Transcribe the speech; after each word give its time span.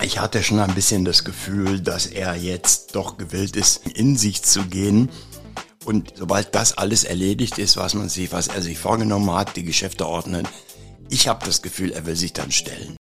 Ich 0.00 0.20
hatte 0.20 0.42
schon 0.42 0.60
ein 0.60 0.74
bisschen 0.74 1.04
das 1.04 1.24
Gefühl, 1.24 1.80
dass 1.80 2.06
er 2.06 2.34
jetzt 2.36 2.94
doch 2.94 3.18
gewillt 3.18 3.56
ist, 3.56 3.86
in 3.88 4.16
sich 4.16 4.42
zu 4.42 4.64
gehen. 4.64 5.10
Und 5.84 6.12
sobald 6.16 6.54
das 6.54 6.78
alles 6.78 7.04
erledigt 7.04 7.58
ist, 7.58 7.76
was 7.76 7.94
man 7.94 8.08
sich, 8.08 8.32
was 8.32 8.48
er 8.48 8.62
sich 8.62 8.78
vorgenommen 8.78 9.30
hat, 9.32 9.56
die 9.56 9.64
Geschäfte 9.64 10.06
ordnen, 10.06 10.46
ich 11.10 11.26
habe 11.28 11.44
das 11.44 11.62
Gefühl, 11.62 11.90
er 11.92 12.06
will 12.06 12.16
sich 12.16 12.32
dann 12.32 12.52
stellen. 12.52 12.96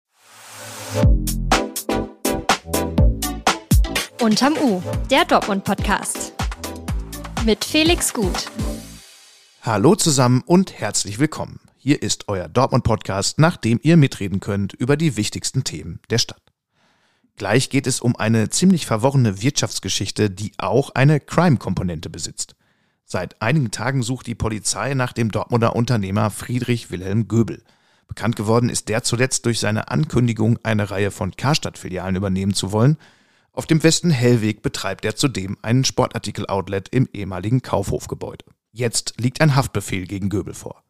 Unterm 4.21 4.57
U, 4.57 4.81
der 5.11 5.25
Dortmund-Podcast. 5.25 6.33
Mit 7.45 7.63
Felix 7.63 8.13
Gut. 8.13 8.51
Hallo 9.61 9.95
zusammen 9.95 10.43
und 10.45 10.79
herzlich 10.79 11.19
willkommen. 11.19 11.66
Hier 11.87 12.01
ist 12.01 12.27
euer 12.27 12.49
Dortmund-Podcast, 12.49 13.39
nach 13.39 13.55
dem 13.55 13.79
ihr 13.81 13.95
mitreden 13.95 14.41
könnt 14.41 14.73
über 14.73 14.97
die 14.97 15.15
wichtigsten 15.15 15.63
Themen 15.63 16.01
der 16.09 16.17
Stadt. 16.17 16.41
Gleich 17.37 17.69
geht 17.69 17.87
es 17.87 18.01
um 18.01 18.17
eine 18.17 18.49
ziemlich 18.49 18.85
verworrene 18.85 19.41
Wirtschaftsgeschichte, 19.41 20.29
die 20.29 20.51
auch 20.57 20.89
eine 20.95 21.21
Crime-Komponente 21.21 22.09
besitzt. 22.09 22.57
Seit 23.05 23.41
einigen 23.41 23.71
Tagen 23.71 24.03
sucht 24.03 24.27
die 24.27 24.35
Polizei 24.35 24.95
nach 24.95 25.13
dem 25.13 25.31
Dortmunder 25.31 25.77
Unternehmer 25.77 26.29
Friedrich 26.29 26.91
Wilhelm 26.91 27.29
Göbel. 27.29 27.63
Bekannt 28.09 28.35
geworden 28.35 28.67
ist 28.67 28.89
der 28.89 29.03
zuletzt 29.03 29.45
durch 29.45 29.61
seine 29.61 29.87
Ankündigung, 29.87 30.59
eine 30.63 30.91
Reihe 30.91 31.09
von 31.09 31.37
Karstadt-Filialen 31.37 32.17
übernehmen 32.17 32.53
zu 32.53 32.73
wollen. 32.73 32.97
Auf 33.53 33.65
dem 33.65 33.81
Westen 33.81 34.09
Hellweg 34.09 34.61
betreibt 34.61 35.05
er 35.05 35.15
zudem 35.15 35.57
einen 35.61 35.85
Sportartikel-Outlet 35.85 36.89
im 36.89 37.07
ehemaligen 37.13 37.61
Kaufhofgebäude. 37.61 38.43
Jetzt 38.73 39.13
liegt 39.21 39.39
ein 39.39 39.55
Haftbefehl 39.55 40.05
gegen 40.05 40.27
Göbel 40.27 40.53
vor. 40.53 40.83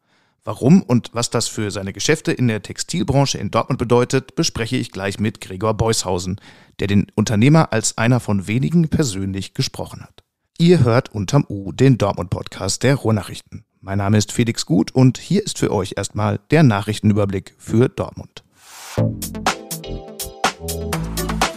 Warum 0.44 0.82
und 0.82 1.10
was 1.12 1.30
das 1.30 1.48
für 1.48 1.70
seine 1.70 1.92
Geschäfte 1.92 2.32
in 2.32 2.48
der 2.48 2.62
Textilbranche 2.62 3.38
in 3.38 3.50
Dortmund 3.50 3.78
bedeutet, 3.78 4.34
bespreche 4.34 4.76
ich 4.76 4.92
gleich 4.92 5.18
mit 5.18 5.40
Gregor 5.40 5.74
Beushausen, 5.74 6.40
der 6.80 6.86
den 6.86 7.06
Unternehmer 7.14 7.72
als 7.72 7.98
einer 7.98 8.20
von 8.20 8.46
wenigen 8.46 8.88
persönlich 8.88 9.54
gesprochen 9.54 10.02
hat. 10.02 10.22
Ihr 10.58 10.82
hört 10.82 11.14
unterm 11.14 11.44
U 11.48 11.72
den 11.72 11.98
Dortmund-Podcast 11.98 12.82
der 12.82 12.96
Ruhrnachrichten. 12.96 13.64
Mein 13.80 13.98
Name 13.98 14.18
ist 14.18 14.32
Felix 14.32 14.66
Gut 14.66 14.90
und 14.92 15.18
hier 15.18 15.44
ist 15.44 15.58
für 15.58 15.72
euch 15.72 15.94
erstmal 15.96 16.40
der 16.50 16.62
Nachrichtenüberblick 16.62 17.54
für 17.58 17.88
Dortmund. 17.88 18.42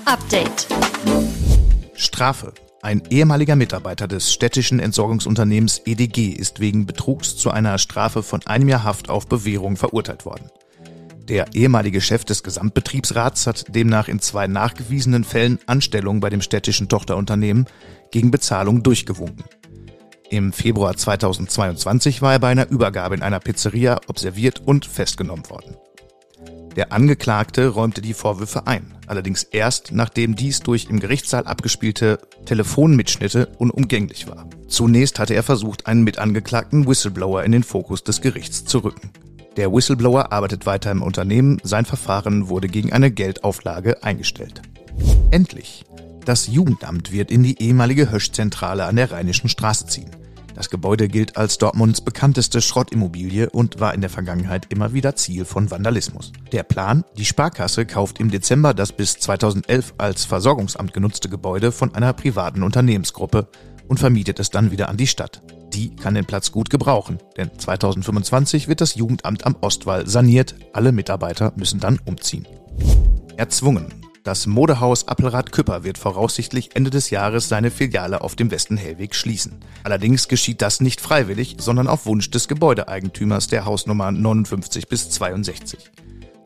Update. 0.06 0.68
Strafe. 1.96 2.54
Ein 2.84 3.04
ehemaliger 3.12 3.56
Mitarbeiter 3.56 4.08
des 4.08 4.34
städtischen 4.34 4.80
Entsorgungsunternehmens 4.80 5.84
EDG 5.86 6.30
ist 6.30 6.60
wegen 6.60 6.88
Betrugs 6.88 7.38
zu 7.38 7.52
einer 7.52 7.78
Strafe 7.78 8.24
von 8.24 8.42
einem 8.48 8.70
Jahr 8.70 8.84
Haft 8.84 9.10
auf 9.10 9.28
Bewährung 9.28 9.78
verurteilt 9.78 10.26
worden. 10.26 10.50
Der 11.28 11.54
ehemalige 11.54 12.02
Chef 12.02 12.26
des 12.26 12.42
Gesamtbetriebsrats 12.42 13.46
hat 13.46 13.66
demnach 13.76 14.08
in 14.08 14.20
zwei 14.20 14.48
nachgewiesenen 14.48 15.24
Fällen 15.24 15.60
Anstellung 15.68 16.22
bei 16.22 16.32
dem 16.32 16.42
städtischen 16.42 16.90
Tochterunternehmen 16.90 17.68
gegen 18.10 18.32
Bezahlung 18.32 18.82
durchgewunken. 18.82 19.46
Im 20.32 20.52
Februar 20.52 20.98
2022 20.98 22.24
war 22.24 22.34
er 22.34 22.40
bei 22.40 22.48
einer 22.48 22.70
Übergabe 22.70 23.14
in 23.14 23.22
einer 23.22 23.40
Pizzeria 23.40 24.00
observiert 24.08 24.60
und 24.66 24.86
festgenommen 24.88 25.48
worden. 25.52 25.76
Der 26.76 26.94
Angeklagte 26.94 27.68
räumte 27.68 28.02
die 28.02 28.14
Vorwürfe 28.14 28.66
ein, 28.66 28.94
allerdings 29.06 29.44
erst 29.44 29.92
nachdem 29.92 30.36
dies 30.36 30.62
durch 30.62 30.88
im 30.90 31.02
Gerichtssaal 31.02 31.46
abgespielte 31.46 32.20
Telefonmitschnitte 32.46 33.48
unumgänglich 33.58 34.28
war. 34.28 34.48
Zunächst 34.68 35.20
hatte 35.20 35.34
er 35.34 35.44
versucht, 35.44 35.88
einen 35.88 36.04
Mitangeklagten 36.04 36.88
Whistleblower 36.88 37.44
in 37.44 37.52
den 37.52 37.64
Fokus 37.64 38.06
des 38.06 38.22
Gerichts 38.22 38.64
zu 38.64 38.80
rücken. 38.80 39.12
Der 39.58 39.74
Whistleblower 39.74 40.32
arbeitet 40.32 40.66
weiter 40.66 40.92
im 40.92 41.02
Unternehmen, 41.02 41.60
sein 41.64 41.84
Verfahren 41.84 42.48
wurde 42.48 42.70
gegen 42.70 42.94
eine 42.94 43.12
Geldauflage 43.12 44.02
eingestellt. 44.02 44.62
Endlich! 45.30 45.84
Das 46.24 46.48
Jugendamt 46.48 47.12
wird 47.12 47.32
in 47.32 47.44
die 47.44 47.62
ehemalige 47.62 48.12
Höschzentrale 48.12 48.86
an 48.86 48.96
der 48.96 49.12
Rheinischen 49.12 49.50
Straße 49.50 49.88
ziehen. 49.88 50.12
Das 50.56 50.70
Gebäude 50.70 51.08
gilt 51.08 51.38
als 51.38 51.58
Dortmunds 51.58 52.02
bekannteste 52.02 52.62
Schrottimmobilie 52.62 53.50
und 53.50 53.80
war 53.80 53.94
in 53.94 54.02
der 54.02 54.10
Vergangenheit 54.10 54.68
immer 54.70 54.94
wieder 54.94 55.16
Ziel 55.16 55.46
von 55.46 55.72
Vandalismus. 55.72 56.32
Der 56.52 56.64
Plan, 56.64 57.04
die 57.18 57.26
Sparkasse 57.26 57.86
kauft 57.86 58.20
im 58.20 58.32
Dezember 58.32 58.74
das 58.74 58.92
bis 58.92 59.14
2011 59.14 59.94
als 59.98 60.26
Versorgungsamt 60.26 60.94
genutzte 60.94 61.30
Gebäude 61.30 61.72
von 61.72 61.96
einer 61.96 62.14
privaten 62.14 62.64
Unternehmensgruppe 62.64 63.48
und 63.88 64.00
vermietet 64.00 64.40
es 64.40 64.50
dann 64.50 64.72
wieder 64.72 64.90
an 64.90 64.98
die 64.98 65.08
Stadt. 65.08 65.42
Die 65.74 65.96
kann 65.96 66.16
den 66.16 66.26
Platz 66.26 66.52
gut 66.52 66.70
gebrauchen, 66.70 67.20
denn 67.38 67.50
2025 67.58 68.68
wird 68.68 68.82
das 68.82 68.96
Jugendamt 68.96 69.46
am 69.46 69.56
Ostwall 69.62 70.08
saniert, 70.08 70.56
alle 70.74 70.92
Mitarbeiter 70.92 71.54
müssen 71.56 71.80
dann 71.80 72.00
umziehen. 72.06 72.48
Erzwungen. 73.38 74.11
Das 74.24 74.46
Modehaus 74.46 75.08
Appelrad 75.08 75.52
Küpper 75.52 75.84
wird 75.84 75.98
voraussichtlich 75.98 76.76
Ende 76.76 76.92
des 76.92 77.10
Jahres 77.10 77.50
seine 77.50 77.72
Filiale 77.72 78.22
auf 78.22 78.36
dem 78.36 78.52
Westen 78.52 78.78
Hellweg 78.78 79.16
schließen. 79.16 79.58
Allerdings 79.84 80.28
geschieht 80.28 80.62
das 80.62 80.80
nicht 80.80 81.02
freiwillig, 81.02 81.56
sondern 81.60 81.88
auf 81.88 82.06
Wunsch 82.06 82.30
des 82.30 82.48
Gebäudeeigentümers 82.48 83.48
der 83.48 83.66
Hausnummer 83.66 84.12
59 84.12 84.88
bis 84.88 85.10
62. 85.10 85.90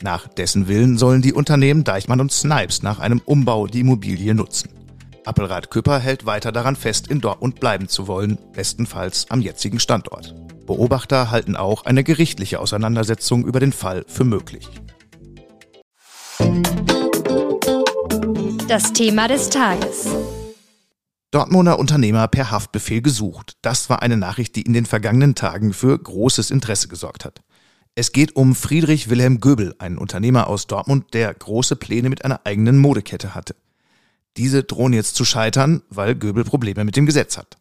Nach 0.02 0.30
dessen 0.30 0.70
Willen 0.70 0.98
sollen 0.98 1.22
die 1.22 1.34
Unternehmen 1.34 1.84
Deichmann 1.84 2.22
und 2.22 2.32
Snipes 2.32 2.82
nach 2.82 3.00
einem 3.00 3.22
Umbau 3.26 3.68
die 3.68 3.82
Immobilie 3.82 4.34
nutzen. 4.34 4.70
Appelrad 5.26 5.70
Küpper 5.70 6.00
hält 6.00 6.26
weiter 6.26 6.54
daran 6.54 6.78
fest, 6.78 7.08
in 7.10 7.20
Dortmund 7.20 7.60
bleiben 7.60 7.90
zu 7.90 8.08
wollen, 8.08 8.38
bestenfalls 8.54 9.26
am 9.30 9.42
jetzigen 9.42 9.82
Standort. 9.82 10.34
Beobachter 10.66 11.30
halten 11.30 11.58
auch 11.58 11.84
eine 11.84 12.06
gerichtliche 12.06 12.60
Auseinandersetzung 12.62 13.46
über 13.46 13.60
den 13.60 13.74
Fall 13.74 14.06
für 14.08 14.24
möglich. 14.24 14.70
Das 18.68 18.94
Thema 18.94 19.28
des 19.28 19.50
Tages. 19.52 20.08
Dortmunder 21.30 21.78
Unternehmer 21.78 22.28
per 22.28 22.50
Haftbefehl 22.50 23.02
gesucht. 23.02 23.58
Das 23.62 23.92
war 23.92 24.02
eine 24.02 24.18
Nachricht, 24.18 24.56
die 24.56 24.64
in 24.64 24.74
den 24.74 24.88
vergangenen 24.88 25.36
Tagen 25.36 25.72
für 25.72 25.96
großes 25.96 26.50
Interesse 26.50 26.88
gesorgt 26.88 27.26
hat. 27.26 27.42
Es 27.94 28.12
geht 28.12 28.36
um 28.36 28.56
Friedrich 28.56 29.08
Wilhelm 29.10 29.40
Göbel, 29.40 29.76
einen 29.78 30.00
Unternehmer 30.00 30.48
aus 30.48 30.66
Dortmund, 30.66 31.14
der 31.14 31.32
große 31.34 31.76
Pläne 31.76 32.10
mit 32.10 32.26
einer 32.26 32.42
eigenen 32.46 32.80
Modekette 32.80 33.36
hatte. 33.36 33.56
Diese 34.36 34.64
drohen 34.64 34.94
jetzt 34.94 35.16
zu 35.16 35.26
scheitern, 35.26 35.84
weil 35.90 36.16
Göbel 36.16 36.44
Probleme 36.44 36.86
mit 36.86 36.96
dem 36.96 37.06
Gesetz 37.06 37.38
hat. 37.38 37.58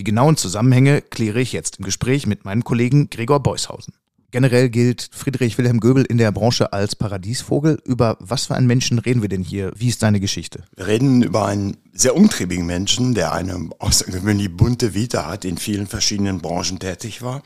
Die 0.00 0.04
genauen 0.04 0.36
Zusammenhänge 0.36 1.02
kläre 1.02 1.40
ich 1.40 1.52
jetzt 1.52 1.78
im 1.78 1.84
Gespräch 1.84 2.26
mit 2.26 2.44
meinem 2.44 2.64
Kollegen 2.64 3.10
Gregor 3.10 3.40
Beushausen. 3.40 3.94
Generell 4.30 4.68
gilt 4.68 5.08
Friedrich 5.10 5.56
Wilhelm 5.56 5.80
Göbel 5.80 6.04
in 6.04 6.18
der 6.18 6.32
Branche 6.32 6.74
als 6.74 6.94
Paradiesvogel. 6.94 7.80
Über 7.86 8.18
was 8.20 8.44
für 8.44 8.56
einen 8.56 8.66
Menschen 8.66 8.98
reden 8.98 9.22
wir 9.22 9.30
denn 9.30 9.42
hier? 9.42 9.72
Wie 9.74 9.88
ist 9.88 10.00
seine 10.00 10.20
Geschichte? 10.20 10.64
Wir 10.76 10.86
reden 10.86 11.22
über 11.22 11.46
einen 11.46 11.78
sehr 11.94 12.14
umtriebigen 12.14 12.66
Menschen, 12.66 13.14
der 13.14 13.32
eine 13.32 13.70
außergewöhnlich 13.78 14.54
bunte 14.54 14.92
Vita 14.92 15.26
hat, 15.26 15.46
in 15.46 15.56
vielen 15.56 15.86
verschiedenen 15.86 16.42
Branchen 16.42 16.78
tätig 16.78 17.22
war. 17.22 17.42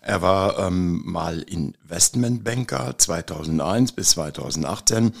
Er 0.00 0.20
war 0.20 0.58
ähm, 0.58 1.02
mal 1.04 1.42
Investmentbanker 1.42 2.98
2001 2.98 3.92
bis 3.92 4.10
2018, 4.10 5.12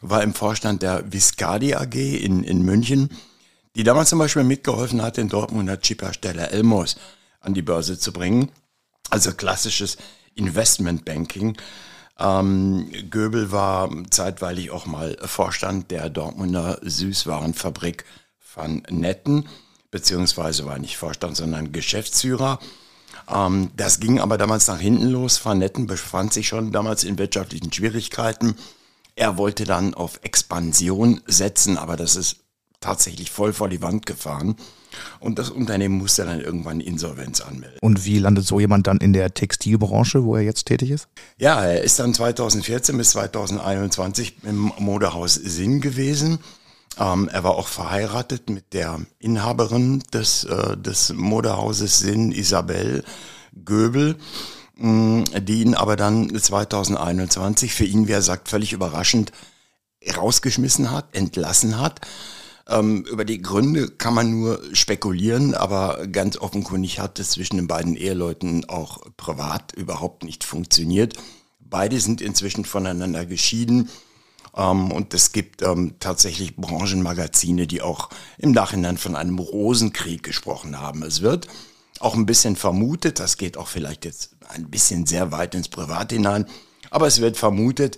war 0.00 0.22
im 0.22 0.32
Vorstand 0.32 0.82
der 0.82 1.12
Viscardi 1.12 1.74
AG 1.74 1.94
in, 1.94 2.42
in 2.42 2.62
München, 2.62 3.10
die 3.76 3.84
damals 3.84 4.08
zum 4.08 4.18
Beispiel 4.18 4.44
mitgeholfen 4.44 5.02
hat, 5.02 5.18
den 5.18 5.28
Dortmunder 5.28 5.78
Chiphersteller 5.78 6.52
Elmos 6.52 6.96
an 7.40 7.52
die 7.52 7.62
Börse 7.62 7.98
zu 7.98 8.14
bringen. 8.14 8.50
Also 9.10 9.32
klassisches 9.32 9.98
Investmentbanking. 10.34 11.56
Ähm, 12.18 12.90
Göbel 13.10 13.50
war 13.50 13.90
zeitweilig 14.10 14.70
auch 14.70 14.86
mal 14.86 15.16
Vorstand 15.24 15.90
der 15.90 16.10
Dortmunder 16.10 16.78
Süßwarenfabrik 16.82 18.04
van 18.54 18.82
Netten, 18.88 19.48
beziehungsweise 19.90 20.64
war 20.64 20.78
nicht 20.78 20.96
Vorstand, 20.96 21.36
sondern 21.36 21.72
Geschäftsführer. 21.72 22.60
Ähm, 23.28 23.70
das 23.76 24.00
ging 24.00 24.20
aber 24.20 24.38
damals 24.38 24.68
nach 24.68 24.78
hinten 24.78 25.08
los. 25.08 25.44
Van 25.44 25.58
Netten 25.58 25.86
befand 25.86 26.32
sich 26.32 26.48
schon 26.48 26.72
damals 26.72 27.04
in 27.04 27.18
wirtschaftlichen 27.18 27.72
Schwierigkeiten. 27.72 28.56
Er 29.16 29.36
wollte 29.38 29.64
dann 29.64 29.94
auf 29.94 30.20
Expansion 30.22 31.20
setzen, 31.26 31.78
aber 31.78 31.96
das 31.96 32.16
ist 32.16 32.43
tatsächlich 32.84 33.30
voll 33.30 33.52
vor 33.52 33.68
die 33.68 33.82
Wand 33.82 34.04
gefahren. 34.04 34.56
Und 35.18 35.38
das 35.38 35.50
Unternehmen 35.50 35.96
musste 35.98 36.24
dann 36.24 36.40
irgendwann 36.40 36.80
Insolvenz 36.80 37.40
anmelden. 37.40 37.78
Und 37.80 38.04
wie 38.04 38.18
landet 38.18 38.46
so 38.46 38.60
jemand 38.60 38.86
dann 38.86 38.98
in 38.98 39.12
der 39.12 39.34
Textilbranche, 39.34 40.24
wo 40.24 40.36
er 40.36 40.42
jetzt 40.42 40.66
tätig 40.66 40.90
ist? 40.90 41.08
Ja, 41.38 41.64
er 41.64 41.82
ist 41.82 41.98
dann 41.98 42.14
2014 42.14 42.96
bis 42.96 43.10
2021 43.10 44.36
im 44.44 44.72
Modehaus 44.78 45.34
Sinn 45.34 45.80
gewesen. 45.80 46.38
Ähm, 46.98 47.28
er 47.32 47.42
war 47.42 47.56
auch 47.56 47.66
verheiratet 47.66 48.50
mit 48.50 48.72
der 48.72 49.00
Inhaberin 49.18 50.02
des, 50.12 50.44
äh, 50.44 50.76
des 50.76 51.12
Modehauses 51.12 51.98
Sinn, 51.98 52.30
Isabel 52.30 53.02
Göbel, 53.64 54.16
mh, 54.76 55.40
die 55.40 55.62
ihn 55.62 55.74
aber 55.74 55.96
dann 55.96 56.32
2021 56.32 57.74
für 57.74 57.84
ihn, 57.84 58.06
wie 58.06 58.12
er 58.12 58.22
sagt, 58.22 58.48
völlig 58.48 58.72
überraschend 58.72 59.32
rausgeschmissen 60.16 60.90
hat, 60.90 61.16
entlassen 61.16 61.80
hat. 61.80 62.00
Ähm, 62.68 63.04
über 63.04 63.24
die 63.24 63.42
Gründe 63.42 63.90
kann 63.90 64.14
man 64.14 64.30
nur 64.30 64.60
spekulieren, 64.72 65.54
aber 65.54 66.06
ganz 66.06 66.38
offenkundig 66.38 66.98
hat 66.98 67.18
es 67.18 67.30
zwischen 67.30 67.56
den 67.56 67.66
beiden 67.66 67.96
Eheleuten 67.96 68.68
auch 68.68 69.02
privat 69.16 69.72
überhaupt 69.72 70.24
nicht 70.24 70.44
funktioniert. 70.44 71.14
Beide 71.60 72.00
sind 72.00 72.20
inzwischen 72.20 72.64
voneinander 72.64 73.26
geschieden 73.26 73.90
Ähm, 74.56 74.92
und 74.92 75.14
es 75.14 75.32
gibt 75.32 75.62
ähm, 75.62 75.94
tatsächlich 75.98 76.56
Branchenmagazine, 76.56 77.66
die 77.66 77.82
auch 77.82 78.10
im 78.38 78.52
Nachhinein 78.52 78.98
von 78.98 79.16
einem 79.16 79.38
Rosenkrieg 79.38 80.22
gesprochen 80.22 80.80
haben. 80.80 81.02
Es 81.02 81.22
wird 81.22 81.48
auch 82.00 82.14
ein 82.14 82.26
bisschen 82.26 82.56
vermutet, 82.56 83.18
das 83.18 83.36
geht 83.36 83.56
auch 83.56 83.68
vielleicht 83.68 84.04
jetzt 84.04 84.36
ein 84.48 84.70
bisschen 84.70 85.06
sehr 85.06 85.32
weit 85.32 85.54
ins 85.54 85.68
Privat 85.68 86.12
hinein, 86.12 86.46
aber 86.90 87.06
es 87.06 87.20
wird 87.20 87.36
vermutet, 87.36 87.96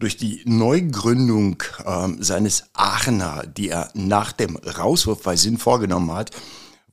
durch 0.00 0.16
die 0.16 0.42
Neugründung 0.46 1.62
äh, 1.84 2.08
seines 2.18 2.64
Aachener, 2.72 3.46
die 3.46 3.68
er 3.68 3.90
nach 3.94 4.32
dem 4.32 4.56
Rauswurf 4.56 5.22
bei 5.22 5.36
Sinn 5.36 5.58
vorgenommen 5.58 6.12
hat, 6.12 6.30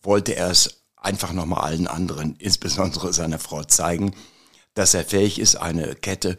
wollte 0.04 0.36
er 0.36 0.52
es 0.52 0.84
einfach 0.96 1.34
nochmal 1.34 1.62
allen 1.62 1.88
anderen, 1.88 2.36
insbesondere 2.38 3.14
seiner 3.14 3.40
Frau, 3.40 3.64
zeigen, 3.64 4.14
dass 4.74 4.94
er 4.94 5.06
fähig 5.06 5.40
ist, 5.40 5.56
eine 5.56 5.96
Kette 5.96 6.38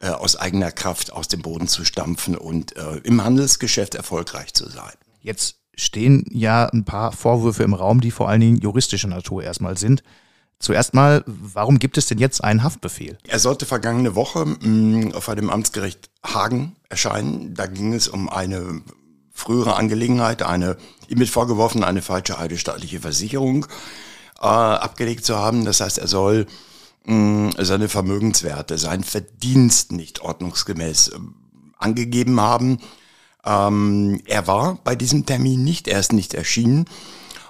äh, 0.00 0.08
aus 0.08 0.36
eigener 0.36 0.72
Kraft 0.72 1.12
aus 1.12 1.28
dem 1.28 1.40
Boden 1.40 1.68
zu 1.68 1.84
stampfen 1.84 2.36
und 2.36 2.76
äh, 2.76 2.96
im 3.04 3.24
Handelsgeschäft 3.24 3.94
erfolgreich 3.94 4.52
zu 4.54 4.68
sein. 4.68 4.92
Jetzt 5.20 5.56
stehen 5.74 6.24
ja 6.30 6.66
ein 6.66 6.84
paar 6.84 7.12
Vorwürfe 7.12 7.62
im 7.62 7.74
Raum, 7.74 8.00
die 8.00 8.10
vor 8.10 8.28
allen 8.28 8.40
Dingen 8.40 8.60
juristischer 8.60 9.08
Natur 9.08 9.44
erstmal 9.44 9.78
sind. 9.78 10.02
Zuerst 10.60 10.92
mal, 10.92 11.22
warum 11.26 11.78
gibt 11.78 11.98
es 11.98 12.06
denn 12.06 12.18
jetzt 12.18 12.42
einen 12.42 12.64
Haftbefehl? 12.64 13.16
Er 13.26 13.38
sollte 13.38 13.64
vergangene 13.64 14.16
Woche 14.16 14.44
mh, 14.44 14.56
mm, 14.60 15.12
auf 15.12 15.28
einem 15.28 15.50
Amtsgericht 15.50 16.10
Hagen 16.24 16.74
erscheinen. 16.88 17.54
Da 17.54 17.66
ging 17.66 17.94
es 17.94 18.08
um 18.08 18.28
eine 18.28 18.82
frühere 19.32 19.76
Angelegenheit, 19.76 20.42
eine 20.42 20.76
ihm 21.06 21.18
mit 21.18 21.30
vorgeworfen, 21.30 21.84
eine 21.84 22.02
falsche 22.02 22.38
eidesstaatliche 22.38 23.00
Versicherung 23.00 23.66
äh, 24.40 24.46
abgelegt 24.46 25.24
zu 25.24 25.36
haben. 25.36 25.64
Das 25.64 25.80
heißt, 25.80 25.98
er 25.98 26.08
soll 26.08 26.46
mh, 27.04 27.52
seine 27.58 27.88
Vermögenswerte, 27.88 28.78
sein 28.78 29.04
Verdienst 29.04 29.92
nicht 29.92 30.22
ordnungsgemäß 30.22 31.08
äh, 31.08 31.18
angegeben 31.78 32.40
haben. 32.40 32.78
Ähm, 33.44 34.20
er 34.26 34.48
war 34.48 34.80
bei 34.82 34.96
diesem 34.96 35.24
Termin 35.24 35.62
nicht, 35.62 35.86
er 35.86 36.00
ist 36.00 36.12
nicht 36.12 36.34
erschienen. 36.34 36.86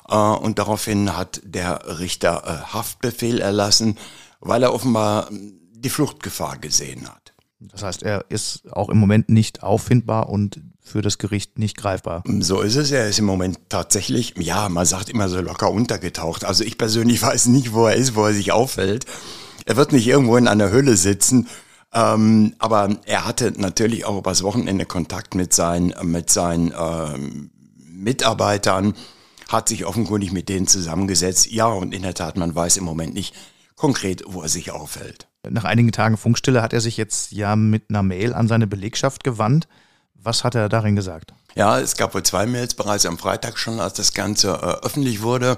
Äh, 0.08 0.14
und 0.14 0.58
daraufhin 0.58 1.16
hat 1.16 1.40
der 1.44 1.98
Richter 1.98 2.42
äh, 2.44 2.72
Haftbefehl 2.72 3.40
erlassen, 3.40 3.96
weil 4.40 4.62
er 4.62 4.74
offenbar 4.74 5.30
ähm, 5.30 5.60
die 5.72 5.90
Fluchtgefahr 5.90 6.58
gesehen 6.58 7.08
hat. 7.08 7.34
Das 7.60 7.82
heißt, 7.82 8.04
er 8.04 8.24
ist 8.28 8.72
auch 8.72 8.88
im 8.88 8.98
Moment 8.98 9.28
nicht 9.28 9.62
auffindbar 9.62 10.28
und 10.28 10.60
für 10.80 11.02
das 11.02 11.18
Gericht 11.18 11.58
nicht 11.58 11.76
greifbar. 11.76 12.22
So 12.40 12.60
ist 12.60 12.76
es. 12.76 12.92
Er 12.92 13.08
ist 13.08 13.18
im 13.18 13.24
Moment 13.24 13.58
tatsächlich, 13.68 14.34
ja, 14.38 14.68
man 14.68 14.86
sagt 14.86 15.08
immer 15.08 15.28
so 15.28 15.40
locker 15.40 15.70
untergetaucht. 15.70 16.44
Also 16.44 16.64
ich 16.64 16.78
persönlich 16.78 17.20
weiß 17.22 17.46
nicht, 17.46 17.72
wo 17.72 17.86
er 17.86 17.96
ist, 17.96 18.14
wo 18.14 18.24
er 18.24 18.32
sich 18.32 18.52
auffällt. 18.52 19.06
Er 19.66 19.76
wird 19.76 19.92
nicht 19.92 20.06
irgendwo 20.06 20.36
in 20.36 20.48
einer 20.48 20.70
Höhle 20.70 20.96
sitzen. 20.96 21.48
Ähm, 21.92 22.54
aber 22.58 22.96
er 23.06 23.24
hatte 23.26 23.52
natürlich 23.56 24.04
auch 24.04 24.18
übers 24.18 24.42
Wochenende 24.42 24.86
Kontakt 24.86 25.34
mit 25.34 25.52
seinen, 25.52 25.94
mit 26.10 26.30
seinen 26.30 26.72
ähm, 26.78 27.50
Mitarbeitern 27.76 28.94
hat 29.48 29.68
sich 29.68 29.86
offenkundig 29.86 30.30
mit 30.30 30.48
denen 30.48 30.66
zusammengesetzt. 30.66 31.50
Ja, 31.50 31.66
und 31.66 31.94
in 31.94 32.02
der 32.02 32.14
Tat, 32.14 32.36
man 32.36 32.54
weiß 32.54 32.76
im 32.76 32.84
Moment 32.84 33.14
nicht 33.14 33.34
konkret, 33.74 34.22
wo 34.26 34.42
er 34.42 34.48
sich 34.48 34.70
aufhält. 34.70 35.26
Nach 35.48 35.64
einigen 35.64 35.92
Tagen 35.92 36.16
Funkstille 36.16 36.62
hat 36.62 36.72
er 36.72 36.80
sich 36.80 36.96
jetzt 36.96 37.32
ja 37.32 37.56
mit 37.56 37.84
einer 37.88 38.02
Mail 38.02 38.34
an 38.34 38.48
seine 38.48 38.66
Belegschaft 38.66 39.24
gewandt. 39.24 39.66
Was 40.14 40.44
hat 40.44 40.54
er 40.54 40.68
darin 40.68 40.96
gesagt? 40.96 41.32
Ja, 41.54 41.78
es 41.78 41.96
gab 41.96 42.12
wohl 42.12 42.22
zwei 42.22 42.46
Mails 42.46 42.74
bereits 42.74 43.06
am 43.06 43.18
Freitag 43.18 43.58
schon, 43.58 43.80
als 43.80 43.94
das 43.94 44.12
Ganze 44.12 44.50
äh, 44.50 44.84
öffentlich 44.84 45.22
wurde. 45.22 45.56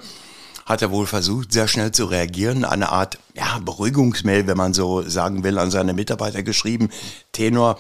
Hat 0.67 0.83
er 0.83 0.91
wohl 0.91 1.07
versucht, 1.07 1.53
sehr 1.53 1.67
schnell 1.67 1.91
zu 1.91 2.05
reagieren. 2.05 2.65
Eine 2.65 2.91
Art 2.91 3.19
ja, 3.35 3.59
Beruhigungsmail, 3.59 4.47
wenn 4.47 4.57
man 4.57 4.75
so 4.75 5.03
sagen 5.03 5.43
will, 5.43 5.59
an 5.59 5.71
seine 5.71 5.95
Mitarbeiter 5.95 6.43
geschrieben. 6.43 6.91
Tenor, 7.33 7.79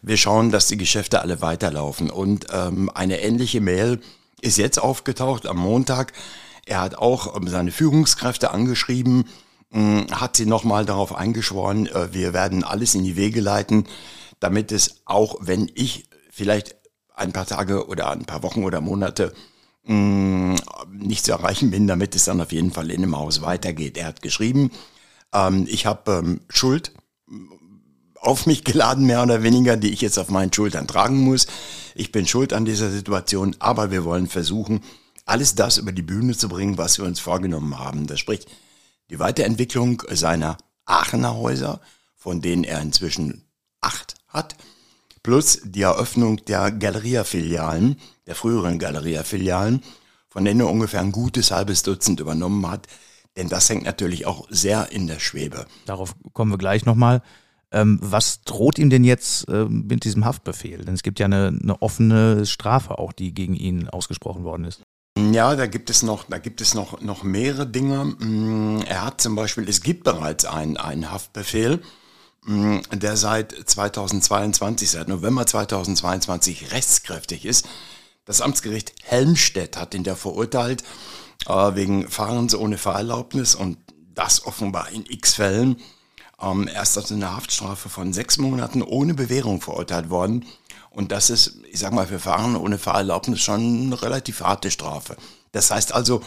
wir 0.00 0.16
schauen, 0.16 0.50
dass 0.50 0.66
die 0.66 0.78
Geschäfte 0.78 1.20
alle 1.20 1.40
weiterlaufen. 1.40 2.10
Und 2.10 2.46
ähm, 2.50 2.90
eine 2.92 3.20
ähnliche 3.20 3.60
Mail 3.60 4.00
ist 4.42 4.58
jetzt 4.58 4.78
aufgetaucht 4.78 5.46
am 5.46 5.56
Montag. 5.56 6.12
Er 6.66 6.82
hat 6.82 6.96
auch 6.96 7.34
ähm, 7.34 7.48
seine 7.48 7.72
Führungskräfte 7.72 8.50
angeschrieben, 8.50 9.24
hm, 9.70 10.06
hat 10.10 10.36
sie 10.36 10.46
nochmal 10.46 10.84
darauf 10.84 11.14
eingeschworen, 11.14 11.86
äh, 11.86 12.12
wir 12.12 12.34
werden 12.34 12.62
alles 12.62 12.94
in 12.94 13.04
die 13.04 13.16
Wege 13.16 13.40
leiten, 13.40 13.86
damit 14.38 14.70
es 14.70 15.02
auch, 15.06 15.36
wenn 15.40 15.70
ich 15.74 16.08
vielleicht 16.30 16.76
ein 17.14 17.32
paar 17.32 17.46
Tage 17.46 17.86
oder 17.86 18.10
ein 18.10 18.26
paar 18.26 18.42
Wochen 18.42 18.64
oder 18.64 18.80
Monate 18.80 19.32
hm, 19.84 20.56
nicht 20.90 21.24
zu 21.24 21.32
erreichen 21.32 21.70
bin, 21.70 21.86
damit 21.86 22.14
es 22.14 22.24
dann 22.24 22.40
auf 22.40 22.52
jeden 22.52 22.72
Fall 22.72 22.90
in 22.90 23.00
dem 23.00 23.16
Haus 23.16 23.42
weitergeht. 23.42 23.96
Er 23.96 24.06
hat 24.06 24.22
geschrieben, 24.22 24.70
ähm, 25.32 25.66
ich 25.68 25.86
habe 25.86 26.12
ähm, 26.12 26.40
Schuld 26.48 26.92
auf 28.22 28.46
mich 28.46 28.62
geladen, 28.62 29.04
mehr 29.04 29.22
oder 29.22 29.42
weniger, 29.42 29.76
die 29.76 29.90
ich 29.90 30.00
jetzt 30.00 30.18
auf 30.18 30.30
meinen 30.30 30.52
Schultern 30.52 30.86
tragen 30.86 31.18
muss. 31.18 31.48
Ich 31.94 32.12
bin 32.12 32.26
schuld 32.26 32.52
an 32.52 32.64
dieser 32.64 32.88
Situation, 32.88 33.56
aber 33.58 33.90
wir 33.90 34.04
wollen 34.04 34.28
versuchen, 34.28 34.80
alles 35.26 35.56
das 35.56 35.76
über 35.76 35.90
die 35.92 36.02
Bühne 36.02 36.36
zu 36.36 36.48
bringen, 36.48 36.78
was 36.78 36.98
wir 36.98 37.04
uns 37.04 37.18
vorgenommen 37.18 37.78
haben. 37.78 38.06
Das 38.06 38.20
spricht 38.20 38.48
die 39.10 39.18
Weiterentwicklung 39.18 40.02
seiner 40.10 40.56
Aachener 40.84 41.36
Häuser, 41.36 41.80
von 42.16 42.40
denen 42.40 42.62
er 42.62 42.80
inzwischen 42.80 43.44
acht 43.80 44.14
hat, 44.28 44.56
plus 45.24 45.60
die 45.64 45.82
Eröffnung 45.82 46.44
der 46.44 46.70
Galeria-Filialen, 46.70 47.96
der 48.26 48.36
früheren 48.36 48.78
Galeria-Filialen, 48.78 49.82
von 50.28 50.44
denen 50.44 50.60
er 50.60 50.70
ungefähr 50.70 51.00
ein 51.00 51.12
gutes 51.12 51.50
halbes 51.50 51.82
Dutzend 51.82 52.20
übernommen 52.20 52.70
hat. 52.70 52.86
Denn 53.36 53.48
das 53.48 53.68
hängt 53.68 53.84
natürlich 53.84 54.26
auch 54.26 54.46
sehr 54.48 54.92
in 54.92 55.08
der 55.08 55.18
Schwebe. 55.18 55.66
Darauf 55.86 56.14
kommen 56.32 56.52
wir 56.52 56.58
gleich 56.58 56.84
nochmal. 56.84 57.22
Ähm, 57.72 57.98
was 58.02 58.42
droht 58.42 58.78
ihm 58.78 58.90
denn 58.90 59.04
jetzt 59.04 59.48
äh, 59.48 59.64
mit 59.64 60.04
diesem 60.04 60.24
Haftbefehl? 60.24 60.84
Denn 60.84 60.94
es 60.94 61.02
gibt 61.02 61.18
ja 61.18 61.26
eine, 61.26 61.58
eine 61.60 61.80
offene 61.80 62.46
Strafe 62.46 62.98
auch, 62.98 63.12
die 63.12 63.32
gegen 63.32 63.54
ihn 63.54 63.88
ausgesprochen 63.88 64.44
worden 64.44 64.64
ist. 64.64 64.82
Ja, 65.18 65.56
da 65.56 65.66
gibt 65.66 65.90
es 65.90 66.02
noch, 66.02 66.24
da 66.28 66.38
gibt 66.38 66.60
es 66.60 66.74
noch, 66.74 67.00
noch 67.00 67.22
mehrere 67.22 67.66
Dinge. 67.66 68.04
Mm, 68.04 68.82
er 68.86 69.04
hat 69.04 69.20
zum 69.20 69.34
Beispiel, 69.34 69.68
es 69.68 69.82
gibt 69.82 70.04
bereits 70.04 70.44
einen, 70.44 70.76
einen 70.76 71.10
Haftbefehl, 71.10 71.82
mm, 72.44 72.78
der 72.92 73.16
seit 73.16 73.52
2022, 73.52 74.90
seit 74.90 75.08
November 75.08 75.46
2022 75.46 76.72
rechtskräftig 76.72 77.44
ist. 77.44 77.68
Das 78.24 78.40
Amtsgericht 78.40 78.94
Helmstedt 79.02 79.76
hat 79.76 79.94
ihn 79.94 80.04
da 80.04 80.14
verurteilt 80.14 80.82
äh, 81.46 81.74
wegen 81.74 82.08
Fahrens 82.08 82.54
ohne 82.54 82.78
Fahrerlaubnis 82.78 83.54
und 83.54 83.78
das 84.14 84.46
offenbar 84.46 84.90
in 84.90 85.04
x 85.06 85.34
Fällen. 85.34 85.76
Ähm, 86.42 86.68
er 86.68 86.82
ist 86.82 86.96
also 86.96 87.14
eine 87.14 87.34
Haftstrafe 87.34 87.88
von 87.88 88.12
sechs 88.12 88.38
Monaten 88.38 88.82
ohne 88.82 89.14
Bewährung 89.14 89.60
verurteilt 89.60 90.10
worden. 90.10 90.44
Und 90.90 91.12
das 91.12 91.30
ist, 91.30 91.58
ich 91.70 91.78
sag 91.78 91.92
mal, 91.92 92.06
für 92.06 92.18
Fahren 92.18 92.56
ohne 92.56 92.78
Fahrerlaubnis 92.78 93.40
schon 93.40 93.86
eine 93.86 94.02
relativ 94.02 94.42
harte 94.42 94.70
Strafe. 94.70 95.16
Das 95.52 95.70
heißt 95.70 95.92
also, 95.94 96.22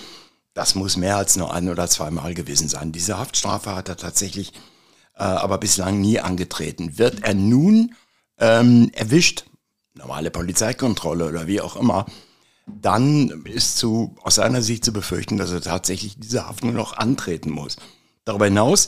das 0.53 0.74
muss 0.74 0.98
mehr 0.98 1.17
als 1.17 1.36
nur 1.36 1.53
ein 1.53 1.69
oder 1.69 1.88
zweimal 1.88 2.34
gewesen 2.34 2.69
sein. 2.69 2.91
Diese 2.91 3.17
Haftstrafe 3.17 3.75
hat 3.75 3.89
er 3.89 3.98
tatsächlich 3.98 4.53
äh, 5.15 5.24
aber 5.24 5.57
bislang 5.57 6.00
nie 6.01 6.19
angetreten. 6.19 6.98
Wird 6.98 7.24
er 7.24 7.34
nun 7.34 7.93
ähm, 8.39 8.89
erwischt, 8.93 9.45
normale 9.93 10.31
Polizeikontrolle 10.31 11.27
oder 11.27 11.48
wie 11.48 11.62
auch 11.62 11.75
immer, 11.75 12.05
dann 12.67 13.43
ist 13.45 13.77
zu, 13.77 14.15
aus 14.24 14.36
seiner 14.36 14.62
Sicht 14.62 14.84
zu 14.84 14.91
befürchten, 14.91 15.38
dass 15.38 15.51
er 15.51 15.62
tatsächlich 15.62 16.17
diese 16.19 16.48
Haft 16.48 16.63
nur 16.63 16.74
noch 16.74 16.98
antreten 16.98 17.51
muss. 17.51 17.77
Darüber 18.24 18.45
hinaus 18.45 18.88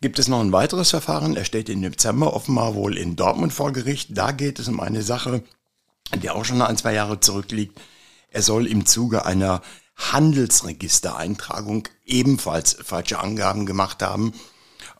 gibt 0.00 0.18
es 0.18 0.28
noch 0.28 0.40
ein 0.40 0.52
weiteres 0.52 0.90
Verfahren. 0.90 1.36
Er 1.36 1.44
steht 1.44 1.68
im 1.68 1.82
Dezember 1.82 2.34
offenbar 2.34 2.74
wohl 2.74 2.96
in 2.96 3.16
Dortmund 3.16 3.52
vor 3.52 3.72
Gericht. 3.72 4.16
Da 4.16 4.32
geht 4.32 4.58
es 4.58 4.68
um 4.68 4.80
eine 4.80 5.02
Sache, 5.02 5.42
die 6.22 6.30
auch 6.30 6.44
schon 6.44 6.62
ein, 6.62 6.76
zwei 6.76 6.94
Jahre 6.94 7.20
zurückliegt. 7.20 7.80
Er 8.30 8.42
soll 8.42 8.66
im 8.66 8.86
Zuge 8.86 9.24
einer 9.24 9.62
Handelsregistereintragung 9.96 11.88
ebenfalls 12.04 12.76
falsche 12.82 13.20
Angaben 13.20 13.64
gemacht 13.64 14.02
haben 14.02 14.32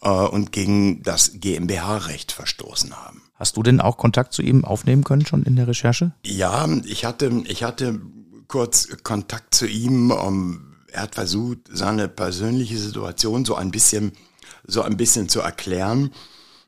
äh, 0.02 0.08
und 0.08 0.52
gegen 0.52 1.02
das 1.02 1.32
GmbH-Recht 1.34 2.32
verstoßen 2.32 2.96
haben. 2.96 3.22
Hast 3.34 3.56
du 3.56 3.62
denn 3.62 3.80
auch 3.80 3.96
Kontakt 3.96 4.32
zu 4.32 4.42
ihm 4.42 4.64
aufnehmen 4.64 5.02
können 5.02 5.26
schon 5.26 5.42
in 5.42 5.56
der 5.56 5.66
Recherche? 5.66 6.12
Ja, 6.24 6.68
ich 6.84 7.04
hatte, 7.04 7.42
ich 7.46 7.64
hatte 7.64 8.00
kurz 8.46 8.88
Kontakt 9.02 9.54
zu 9.54 9.66
ihm. 9.66 10.10
Um, 10.10 10.18
ähm, 10.18 10.70
er 10.92 11.02
hat 11.02 11.16
versucht, 11.16 11.58
seine 11.72 12.06
persönliche 12.06 12.78
Situation 12.78 13.44
so 13.44 13.56
ein 13.56 13.72
bisschen 13.72 14.12
so 14.66 14.82
ein 14.82 14.96
bisschen 14.96 15.28
zu 15.28 15.40
erklären. 15.40 16.12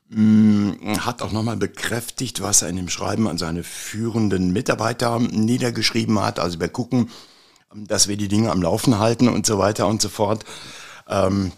Mm, 0.09 0.71
hat 0.99 1.21
auch 1.21 1.31
nochmal 1.31 1.57
bekräftigt, 1.57 2.41
was 2.41 2.61
er 2.61 2.69
in 2.69 2.77
dem 2.77 2.89
Schreiben 2.89 3.27
an 3.27 3.37
seine 3.37 3.63
führenden 3.63 4.53
Mitarbeiter 4.53 5.19
niedergeschrieben 5.19 6.19
hat. 6.21 6.39
Also 6.39 6.59
wir 6.59 6.69
gucken, 6.69 7.09
dass 7.75 8.07
wir 8.07 8.15
die 8.15 8.29
Dinge 8.29 8.51
am 8.51 8.61
Laufen 8.61 8.99
halten 8.99 9.27
und 9.27 9.45
so 9.45 9.59
weiter 9.59 9.87
und 9.87 10.01
so 10.01 10.09
fort. 10.09 10.45
Ähm, 11.07 11.51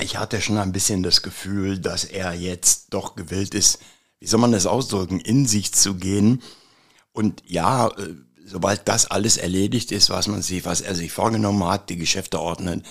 ich 0.00 0.16
hatte 0.16 0.40
schon 0.40 0.56
ein 0.56 0.72
bisschen 0.72 1.02
das 1.02 1.22
Gefühl, 1.22 1.78
dass 1.78 2.04
er 2.04 2.32
jetzt 2.32 2.94
doch 2.94 3.14
gewillt 3.14 3.54
ist, 3.54 3.78
wie 4.20 4.26
soll 4.26 4.40
man 4.40 4.52
das 4.52 4.66
ausdrücken, 4.66 5.20
in 5.20 5.46
sich 5.46 5.72
zu 5.74 5.94
gehen. 5.94 6.42
Und 7.12 7.42
ja, 7.46 7.88
äh, 7.88 8.14
sobald 8.44 8.88
das 8.88 9.10
alles 9.10 9.36
erledigt 9.36 9.92
ist, 9.92 10.08
was 10.08 10.28
man 10.28 10.40
sich, 10.40 10.64
was 10.64 10.80
er 10.80 10.94
sich 10.94 11.12
vorgenommen 11.12 11.64
hat, 11.64 11.90
die 11.90 11.96
Geschäfte 11.96 12.40
ordnen, 12.40 12.84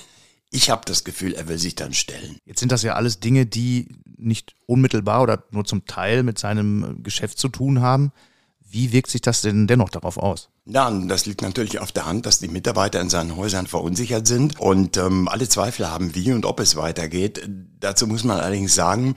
Ich 0.54 0.70
habe 0.70 0.82
das 0.86 1.06
Gefühl, 1.06 1.34
er 1.34 1.48
will 1.48 1.58
sich 1.58 1.76
dann 1.76 1.94
stellen. 1.94 2.38
Jetzt 2.46 2.60
sind 2.60 2.74
das 2.74 2.84
ja 2.84 2.94
alles 2.94 3.22
Dinge, 3.22 3.46
die 3.46 3.88
nicht 4.18 4.54
unmittelbar 4.66 5.22
oder 5.22 5.44
nur 5.52 5.64
zum 5.64 5.86
Teil 5.86 6.24
mit 6.24 6.38
seinem 6.38 7.02
Geschäft 7.04 7.40
zu 7.40 7.48
tun 7.48 7.82
haben. 7.82 8.12
Wie 8.60 8.92
wirkt 8.92 9.10
sich 9.10 9.22
das 9.22 9.42
denn 9.42 9.66
dennoch 9.68 9.90
darauf 9.90 10.18
aus? 10.18 10.50
Ja, 10.66 10.92
das 10.92 11.26
liegt 11.26 11.42
natürlich 11.42 11.80
auf 11.80 11.94
der 11.94 12.06
Hand, 12.06 12.26
dass 12.26 12.40
die 12.40 12.50
Mitarbeiter 12.50 13.00
in 13.00 13.10
seinen 13.10 13.38
Häusern 13.38 13.66
verunsichert 13.66 14.28
sind 14.28 14.60
und 14.60 14.98
ähm, 14.98 15.30
alle 15.30 15.48
Zweifel 15.48 15.90
haben, 15.90 16.16
wie 16.16 16.32
und 16.34 16.46
ob 16.46 16.60
es 16.60 16.76
weitergeht. 16.76 17.50
Dazu 17.80 18.06
muss 18.06 18.26
man 18.26 18.38
allerdings 18.38 18.76
sagen, 18.76 19.16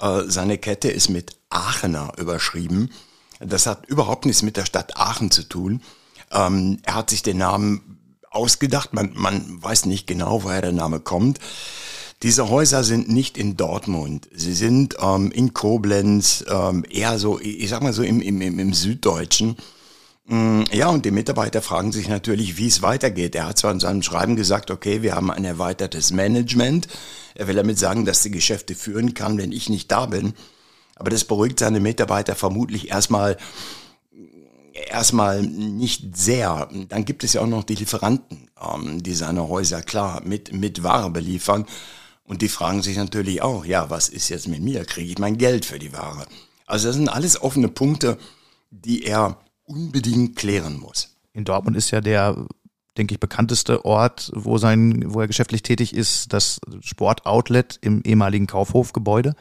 äh, 0.00 0.22
seine 0.26 0.58
Kette 0.58 0.90
ist 0.90 1.08
mit 1.08 1.36
Aachener 1.48 2.12
überschrieben. 2.18 2.90
Das 3.40 3.66
hat 3.66 3.86
überhaupt 3.86 4.26
nichts 4.26 4.42
mit 4.42 4.56
der 4.56 4.66
Stadt 4.66 4.96
Aachen 4.96 5.30
zu 5.30 5.42
tun. 5.44 5.82
Ähm, 6.30 6.78
er 6.82 6.94
hat 6.94 7.10
sich 7.10 7.22
den 7.22 7.38
Namen 7.38 7.93
ausgedacht. 8.34 8.92
Man, 8.92 9.12
man 9.14 9.62
weiß 9.62 9.86
nicht 9.86 10.06
genau, 10.06 10.44
woher 10.44 10.62
der 10.62 10.72
Name 10.72 11.00
kommt. 11.00 11.38
Diese 12.22 12.48
Häuser 12.48 12.84
sind 12.84 13.08
nicht 13.08 13.36
in 13.36 13.56
Dortmund. 13.56 14.28
Sie 14.34 14.54
sind 14.54 14.96
ähm, 15.00 15.30
in 15.30 15.52
Koblenz, 15.52 16.44
ähm, 16.48 16.84
eher 16.88 17.18
so, 17.18 17.38
ich 17.38 17.68
sag 17.68 17.82
mal 17.82 17.92
so 17.92 18.02
im, 18.02 18.20
im, 18.20 18.40
im 18.40 18.72
Süddeutschen. 18.72 19.56
Mm, 20.26 20.62
ja, 20.72 20.88
und 20.88 21.04
die 21.04 21.10
Mitarbeiter 21.10 21.60
fragen 21.60 21.92
sich 21.92 22.08
natürlich, 22.08 22.56
wie 22.56 22.68
es 22.68 22.80
weitergeht. 22.80 23.34
Er 23.34 23.48
hat 23.48 23.58
zwar 23.58 23.72
in 23.72 23.80
seinem 23.80 24.02
Schreiben 24.02 24.36
gesagt, 24.36 24.70
okay, 24.70 25.02
wir 25.02 25.14
haben 25.14 25.30
ein 25.30 25.44
erweitertes 25.44 26.12
Management. 26.12 26.88
Er 27.34 27.46
will 27.46 27.56
damit 27.56 27.78
sagen, 27.78 28.06
dass 28.06 28.22
die 28.22 28.30
Geschäfte 28.30 28.74
führen 28.74 29.12
kann, 29.12 29.36
wenn 29.36 29.52
ich 29.52 29.68
nicht 29.68 29.92
da 29.92 30.06
bin. 30.06 30.32
Aber 30.96 31.10
das 31.10 31.24
beruhigt 31.24 31.58
seine 31.58 31.80
Mitarbeiter 31.80 32.34
vermutlich 32.34 32.88
erstmal 32.88 33.36
erstmal 34.74 35.42
nicht 35.42 36.16
sehr. 36.16 36.68
Dann 36.88 37.04
gibt 37.04 37.24
es 37.24 37.34
ja 37.34 37.40
auch 37.40 37.46
noch 37.46 37.64
die 37.64 37.76
Lieferanten, 37.76 38.50
ähm, 38.60 39.02
die 39.02 39.14
seine 39.14 39.48
Häuser 39.48 39.82
klar 39.82 40.22
mit, 40.24 40.52
mit 40.52 40.82
Ware 40.82 41.10
beliefern. 41.10 41.66
Und 42.24 42.42
die 42.42 42.48
fragen 42.48 42.82
sich 42.82 42.96
natürlich 42.96 43.42
auch, 43.42 43.64
ja, 43.64 43.90
was 43.90 44.08
ist 44.08 44.28
jetzt 44.30 44.48
mit 44.48 44.62
mir? 44.62 44.84
Kriege 44.84 45.10
ich 45.10 45.18
mein 45.18 45.38
Geld 45.38 45.64
für 45.64 45.78
die 45.78 45.92
Ware? 45.92 46.26
Also 46.66 46.88
das 46.88 46.96
sind 46.96 47.08
alles 47.08 47.40
offene 47.40 47.68
Punkte, 47.68 48.18
die 48.70 49.04
er 49.04 49.38
unbedingt 49.64 50.36
klären 50.36 50.78
muss. 50.78 51.16
In 51.32 51.44
Dortmund 51.44 51.76
ist 51.76 51.90
ja 51.90 52.00
der, 52.00 52.46
denke 52.96 53.14
ich, 53.14 53.20
bekannteste 53.20 53.84
Ort, 53.84 54.30
wo 54.34 54.56
sein, 54.56 55.04
wo 55.12 55.20
er 55.20 55.26
geschäftlich 55.26 55.62
tätig 55.62 55.94
ist, 55.94 56.32
das 56.32 56.60
Sportoutlet 56.80 57.78
im 57.82 58.02
ehemaligen 58.02 58.46
Kaufhofgebäude. 58.46 59.34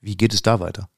Wie 0.00 0.16
geht 0.16 0.32
es 0.32 0.42
da 0.42 0.60
weiter? 0.60 0.88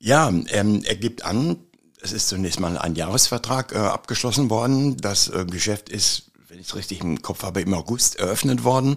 Ja, 0.00 0.28
ähm, 0.28 0.82
er 0.84 0.96
gibt 0.96 1.24
an, 1.24 1.56
es 2.02 2.12
ist 2.12 2.28
zunächst 2.28 2.60
mal 2.60 2.78
ein 2.78 2.94
Jahresvertrag 2.94 3.72
äh, 3.72 3.78
abgeschlossen 3.78 4.50
worden. 4.50 4.96
Das 4.96 5.28
äh, 5.28 5.44
Geschäft 5.44 5.88
ist, 5.88 6.30
wenn 6.48 6.58
ich 6.58 6.68
es 6.68 6.76
richtig 6.76 7.00
im 7.00 7.22
Kopf 7.22 7.42
habe, 7.42 7.60
im 7.60 7.74
August 7.74 8.16
eröffnet 8.16 8.64
worden. 8.64 8.96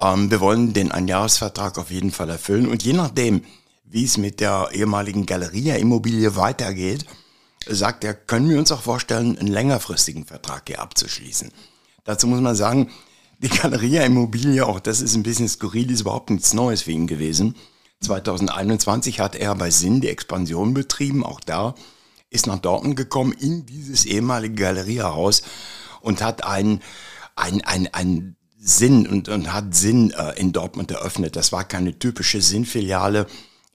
Ähm, 0.00 0.30
wir 0.30 0.40
wollen 0.40 0.72
den 0.72 0.92
Einjahresvertrag 0.92 1.78
auf 1.78 1.90
jeden 1.90 2.10
Fall 2.10 2.30
erfüllen. 2.30 2.68
Und 2.68 2.82
je 2.82 2.94
nachdem, 2.94 3.44
wie 3.84 4.04
es 4.04 4.16
mit 4.16 4.40
der 4.40 4.70
ehemaligen 4.72 5.26
Galeria-Immobilie 5.26 6.34
weitergeht, 6.36 7.04
sagt 7.68 8.04
er, 8.04 8.14
können 8.14 8.48
wir 8.48 8.58
uns 8.58 8.72
auch 8.72 8.82
vorstellen, 8.82 9.38
einen 9.38 9.48
längerfristigen 9.48 10.24
Vertrag 10.24 10.64
hier 10.66 10.80
abzuschließen. 10.80 11.52
Dazu 12.04 12.26
muss 12.26 12.40
man 12.40 12.56
sagen, 12.56 12.90
die 13.38 13.48
Galeria-Immobilie, 13.48 14.64
auch 14.64 14.80
das 14.80 15.00
ist 15.00 15.14
ein 15.14 15.22
bisschen 15.22 15.48
skurril, 15.48 15.90
ist 15.90 16.00
überhaupt 16.00 16.30
nichts 16.30 16.54
Neues 16.54 16.82
für 16.82 16.92
ihn 16.92 17.06
gewesen. 17.06 17.56
2021 18.00 19.20
hat 19.20 19.36
er 19.36 19.54
bei 19.54 19.70
Sinn 19.70 20.00
die 20.00 20.08
Expansion 20.08 20.74
betrieben, 20.74 21.24
auch 21.24 21.38
da 21.38 21.74
ist 22.32 22.46
nach 22.46 22.58
Dortmund 22.58 22.96
gekommen 22.96 23.32
in 23.32 23.66
dieses 23.66 24.04
ehemalige 24.04 24.54
Galeriehaus 24.54 25.42
und 26.00 26.22
hat 26.22 26.44
ein, 26.44 26.80
ein, 27.36 27.60
ein, 27.62 27.88
ein 27.92 28.36
Sinn 28.58 29.06
und, 29.06 29.28
und 29.28 29.52
hat 29.52 29.74
Sinn 29.74 30.12
äh, 30.12 30.38
in 30.38 30.52
Dortmund 30.52 30.90
eröffnet. 30.90 31.36
Das 31.36 31.52
war 31.52 31.64
keine 31.64 31.98
typische 31.98 32.40
Sinnfiliale. 32.40 33.26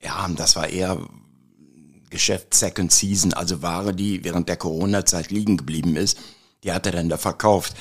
Ja, 0.02 0.28
das 0.36 0.56
war 0.56 0.70
eher 0.70 1.00
Geschäft 2.10 2.54
Second 2.54 2.92
Season, 2.92 3.34
also 3.34 3.62
Ware, 3.62 3.94
die 3.94 4.24
während 4.24 4.48
der 4.48 4.58
Corona-Zeit 4.58 5.30
liegen 5.30 5.58
geblieben 5.58 5.96
ist. 5.96 6.18
Die 6.64 6.72
hat 6.72 6.86
er 6.86 6.94
dann 6.94 7.10
da 7.10 7.18
verkauft. 7.18 7.76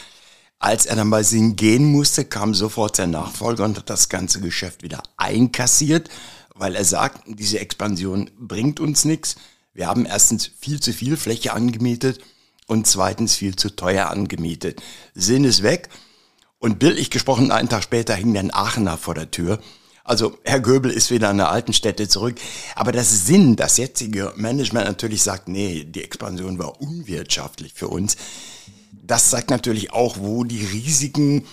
Als 0.58 0.86
er 0.86 0.96
dann 0.96 1.10
bei 1.10 1.22
Sinn 1.22 1.54
gehen 1.54 1.84
musste, 1.84 2.24
kam 2.24 2.54
sofort 2.54 2.96
sein 2.96 3.10
Nachfolger 3.10 3.64
und 3.64 3.76
hat 3.76 3.90
das 3.90 4.08
ganze 4.08 4.40
Geschäft 4.40 4.82
wieder 4.82 5.02
einkassiert, 5.16 6.08
weil 6.54 6.74
er 6.74 6.84
sagt, 6.84 7.22
diese 7.26 7.60
Expansion 7.60 8.30
bringt 8.38 8.80
uns 8.80 9.04
nichts. 9.04 9.36
Wir 9.76 9.88
haben 9.88 10.06
erstens 10.06 10.50
viel 10.58 10.80
zu 10.80 10.94
viel 10.94 11.18
Fläche 11.18 11.52
angemietet 11.52 12.20
und 12.66 12.86
zweitens 12.86 13.36
viel 13.36 13.56
zu 13.56 13.76
teuer 13.76 14.08
angemietet. 14.08 14.82
Sinn 15.14 15.44
ist 15.44 15.62
weg. 15.62 15.90
Und 16.58 16.78
bildlich 16.78 17.10
gesprochen, 17.10 17.50
einen 17.50 17.68
Tag 17.68 17.82
später 17.82 18.14
hing 18.14 18.32
dann 18.32 18.50
Aachener 18.50 18.96
vor 18.96 19.14
der 19.14 19.30
Tür. 19.30 19.60
Also 20.02 20.38
Herr 20.44 20.60
Göbel 20.60 20.90
ist 20.90 21.10
wieder 21.10 21.28
an 21.28 21.36
der 21.36 21.50
alten 21.50 21.74
Stätte 21.74 22.08
zurück. 22.08 22.36
Aber 22.74 22.90
das 22.90 23.26
Sinn, 23.26 23.54
das 23.54 23.76
jetzige 23.76 24.32
Management 24.36 24.86
natürlich 24.86 25.22
sagt, 25.22 25.46
nee, 25.46 25.84
die 25.84 26.02
Expansion 26.02 26.58
war 26.58 26.80
unwirtschaftlich 26.80 27.74
für 27.74 27.88
uns. 27.88 28.16
Das 28.92 29.28
zeigt 29.28 29.50
natürlich 29.50 29.92
auch, 29.92 30.16
wo 30.18 30.44
die 30.44 30.64
Risiken 30.64 31.46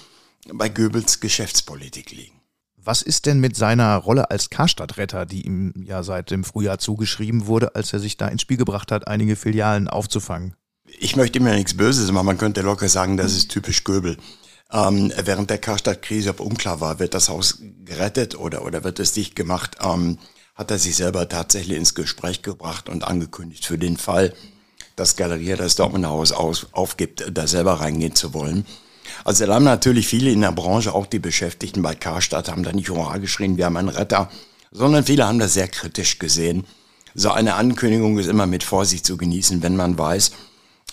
bei 0.47 0.69
Goebbels 0.69 1.19
Geschäftspolitik 1.19 2.11
liegen. 2.11 2.42
Was 2.85 3.01
ist 3.01 3.25
denn 3.25 3.39
mit 3.39 3.55
seiner 3.55 3.95
Rolle 3.95 4.29
als 4.29 4.49
Karstadtretter, 4.49 5.25
die 5.25 5.45
ihm 5.45 5.73
ja 5.85 6.03
seit 6.03 6.31
dem 6.31 6.43
Frühjahr 6.43 6.79
zugeschrieben 6.79 7.47
wurde, 7.47 7.75
als 7.75 7.93
er 7.93 7.99
sich 7.99 8.17
da 8.17 8.27
ins 8.27 8.41
Spiel 8.41 8.57
gebracht 8.57 8.91
hat, 8.91 9.07
einige 9.07 9.37
Filialen 9.37 9.87
aufzufangen? 9.87 10.55
Ich 10.85 11.15
möchte 11.15 11.39
ihm 11.39 11.47
ja 11.47 11.53
nichts 11.53 11.77
Böses 11.77 12.11
machen, 12.11 12.25
man 12.25 12.37
könnte 12.37 12.61
locker 12.61 12.89
sagen, 12.89 13.15
das 13.15 13.33
ist 13.35 13.49
typisch 13.49 13.85
Göbel. 13.85 14.17
Ähm, 14.69 15.13
während 15.23 15.49
der 15.49 15.59
Karstadt-Krise, 15.59 16.31
ob 16.31 16.41
unklar 16.41 16.81
war, 16.81 16.99
wird 16.99 17.13
das 17.13 17.29
Haus 17.29 17.59
gerettet 17.85 18.37
oder, 18.37 18.65
oder 18.65 18.83
wird 18.83 18.99
es 18.99 19.13
dicht 19.13 19.35
gemacht, 19.35 19.77
ähm, 19.81 20.17
hat 20.55 20.69
er 20.69 20.77
sich 20.77 20.97
selber 20.97 21.29
tatsächlich 21.29 21.77
ins 21.77 21.95
Gespräch 21.95 22.41
gebracht 22.41 22.89
und 22.89 23.05
angekündigt 23.05 23.65
für 23.65 23.77
den 23.77 23.95
Fall, 23.95 24.33
dass 24.97 25.15
Galeria 25.15 25.55
das 25.55 25.75
Dortmunder 25.75 26.09
Haus 26.09 26.33
aus, 26.33 26.67
aufgibt, 26.73 27.25
da 27.31 27.47
selber 27.47 27.79
reingehen 27.79 28.15
zu 28.15 28.33
wollen. 28.33 28.65
Also 29.23 29.45
da 29.45 29.55
haben 29.55 29.63
natürlich 29.63 30.07
viele 30.07 30.31
in 30.31 30.41
der 30.41 30.51
Branche, 30.51 30.93
auch 30.93 31.05
die 31.05 31.19
Beschäftigten 31.19 31.81
bei 31.81 31.95
Karstadt, 31.95 32.49
haben 32.49 32.63
da 32.63 32.71
nicht 32.71 32.89
Hurra 32.89 33.17
geschrien, 33.17 33.57
wir 33.57 33.65
haben 33.65 33.77
einen 33.77 33.89
Retter, 33.89 34.29
sondern 34.71 35.03
viele 35.03 35.27
haben 35.27 35.39
das 35.39 35.53
sehr 35.53 35.67
kritisch 35.67 36.19
gesehen. 36.19 36.65
So 37.15 37.31
eine 37.31 37.55
Ankündigung 37.55 38.17
ist 38.17 38.27
immer 38.27 38.47
mit 38.47 38.63
Vorsicht 38.63 39.05
zu 39.05 39.17
genießen, 39.17 39.61
wenn 39.61 39.75
man 39.75 39.97
weiß, 39.97 40.31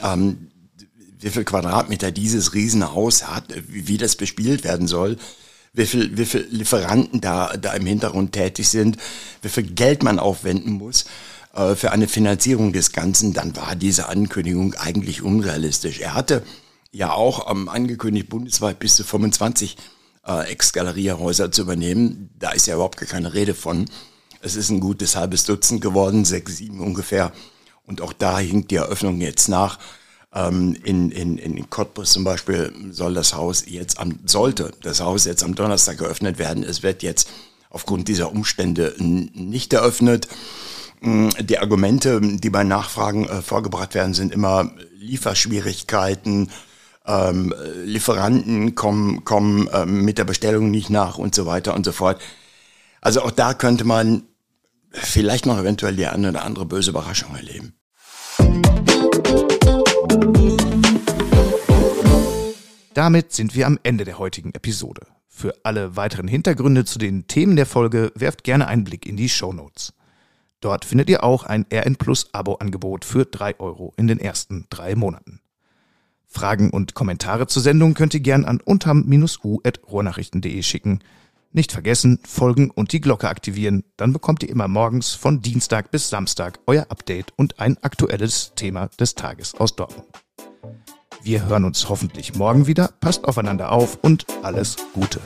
ähm, 0.02 0.50
wie 1.18 1.30
viel 1.30 1.44
Quadratmeter 1.44 2.10
dieses 2.10 2.54
Riesenhaus 2.54 3.28
hat, 3.28 3.44
wie, 3.68 3.98
das 3.98 4.16
bespielt 4.16 4.64
werden 4.64 4.86
soll, 4.86 5.16
wie 5.72 5.86
viel, 5.86 6.16
wie 6.16 6.24
viel 6.24 6.46
Lieferanten 6.50 7.20
da, 7.20 7.56
da 7.56 7.72
im 7.74 7.86
Hintergrund 7.86 8.32
tätig 8.32 8.68
sind, 8.68 8.96
wie 9.42 9.48
viel 9.48 9.64
Geld 9.64 10.02
man 10.02 10.18
aufwenden 10.18 10.72
muss 10.72 11.04
äh, 11.54 11.74
für 11.74 11.92
eine 11.92 12.08
Finanzierung 12.08 12.72
des 12.72 12.92
Ganzen, 12.92 13.32
dann 13.32 13.54
war 13.56 13.76
diese 13.76 14.08
Ankündigung 14.08 14.74
eigentlich 14.74 15.22
unrealistisch. 15.22 16.00
Er 16.00 16.14
hatte 16.14 16.42
ja 16.92 17.12
auch 17.12 17.50
ähm, 17.50 17.68
angekündigt, 17.68 18.28
bundesweit 18.28 18.78
bis 18.78 18.96
zu 18.96 19.04
25 19.04 19.76
äh, 20.26 20.50
Ex-Galeria-Häuser 20.50 21.52
zu 21.52 21.62
übernehmen. 21.62 22.30
Da 22.38 22.50
ist 22.50 22.66
ja 22.66 22.74
überhaupt 22.74 22.98
gar 22.98 23.08
keine 23.08 23.34
Rede 23.34 23.54
von. 23.54 23.86
Es 24.42 24.56
ist 24.56 24.70
ein 24.70 24.80
gutes 24.80 25.16
halbes 25.16 25.44
Dutzend 25.44 25.80
geworden, 25.80 26.24
sechs, 26.24 26.56
sieben 26.56 26.80
ungefähr. 26.80 27.32
Und 27.84 28.00
auch 28.00 28.12
da 28.12 28.38
hinkt 28.38 28.70
die 28.70 28.76
Eröffnung 28.76 29.20
jetzt 29.20 29.48
nach. 29.48 29.78
Ähm, 30.32 30.76
in, 30.84 31.10
in, 31.10 31.38
in 31.38 31.68
Cottbus 31.70 32.12
zum 32.12 32.24
Beispiel 32.24 32.72
soll 32.90 33.14
das 33.14 33.34
Haus 33.34 33.64
jetzt 33.66 33.98
am, 33.98 34.20
sollte 34.26 34.72
das 34.82 35.00
Haus 35.00 35.24
jetzt 35.24 35.42
am 35.42 35.54
Donnerstag 35.54 35.98
geöffnet 35.98 36.38
werden. 36.38 36.62
Es 36.62 36.82
wird 36.82 37.02
jetzt 37.02 37.28
aufgrund 37.68 38.08
dieser 38.08 38.30
Umstände 38.30 38.94
nicht 38.98 39.72
eröffnet. 39.72 40.28
Mm, 41.00 41.28
die 41.40 41.58
Argumente, 41.58 42.20
die 42.20 42.50
bei 42.50 42.64
Nachfragen 42.64 43.28
äh, 43.28 43.42
vorgebracht 43.42 43.94
werden, 43.94 44.14
sind 44.14 44.32
immer 44.32 44.70
Lieferschwierigkeiten, 44.98 46.50
ähm, 47.10 47.54
Lieferanten 47.84 48.74
kommen, 48.74 49.24
kommen 49.24 49.68
ähm, 49.72 50.04
mit 50.04 50.18
der 50.18 50.24
Bestellung 50.24 50.70
nicht 50.70 50.90
nach 50.90 51.18
und 51.18 51.34
so 51.34 51.46
weiter 51.46 51.74
und 51.74 51.84
so 51.84 51.92
fort. 51.92 52.20
Also 53.00 53.22
auch 53.22 53.30
da 53.30 53.54
könnte 53.54 53.84
man 53.84 54.22
vielleicht 54.92 55.46
noch 55.46 55.58
eventuell 55.58 55.96
die 55.96 56.06
eine 56.06 56.30
oder 56.30 56.44
andere 56.44 56.66
böse 56.66 56.90
Überraschung 56.90 57.34
erleben. 57.34 57.74
Damit 62.94 63.32
sind 63.32 63.54
wir 63.54 63.66
am 63.66 63.78
Ende 63.82 64.04
der 64.04 64.18
heutigen 64.18 64.52
Episode. 64.52 65.06
Für 65.28 65.54
alle 65.62 65.96
weiteren 65.96 66.28
Hintergründe 66.28 66.84
zu 66.84 66.98
den 66.98 67.26
Themen 67.26 67.56
der 67.56 67.66
Folge 67.66 68.12
werft 68.14 68.44
gerne 68.44 68.66
einen 68.66 68.84
Blick 68.84 69.06
in 69.06 69.16
die 69.16 69.28
Show 69.28 69.52
Notes. 69.52 69.94
Dort 70.60 70.84
findet 70.84 71.08
ihr 71.08 71.24
auch 71.24 71.44
ein 71.44 71.64
RN 71.72 71.96
Plus 71.96 72.28
Abo-Angebot 72.34 73.06
für 73.06 73.24
3 73.24 73.58
Euro 73.60 73.94
in 73.96 74.06
den 74.06 74.20
ersten 74.20 74.66
drei 74.68 74.94
Monaten. 74.94 75.40
Fragen 76.30 76.70
und 76.70 76.94
Kommentare 76.94 77.48
zur 77.48 77.60
Sendung 77.60 77.94
könnt 77.94 78.14
ihr 78.14 78.20
gern 78.20 78.44
an 78.44 78.60
unterm-u.rohrnachrichten.de 78.60 80.62
schicken. 80.62 81.00
Nicht 81.52 81.72
vergessen, 81.72 82.20
folgen 82.24 82.70
und 82.70 82.92
die 82.92 83.00
Glocke 83.00 83.28
aktivieren, 83.28 83.82
dann 83.96 84.12
bekommt 84.12 84.44
ihr 84.44 84.48
immer 84.48 84.68
morgens 84.68 85.14
von 85.14 85.42
Dienstag 85.42 85.90
bis 85.90 86.08
Samstag 86.08 86.60
euer 86.66 86.86
Update 86.88 87.32
und 87.36 87.58
ein 87.58 87.76
aktuelles 87.82 88.52
Thema 88.54 88.88
des 89.00 89.16
Tages 89.16 89.56
aus 89.56 89.74
Dortmund. 89.74 90.06
Wir 91.22 91.46
hören 91.46 91.64
uns 91.64 91.88
hoffentlich 91.88 92.36
morgen 92.36 92.68
wieder, 92.68 92.92
passt 93.00 93.24
aufeinander 93.24 93.72
auf 93.72 93.98
und 94.00 94.26
alles 94.42 94.76
Gute. 94.94 95.20